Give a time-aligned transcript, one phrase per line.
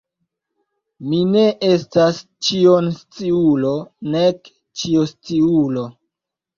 [1.11, 3.77] Mi ne estas ĉionsciulo,
[4.19, 5.91] nek ĉiosciulo.